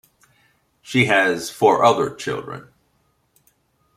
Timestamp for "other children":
1.85-2.69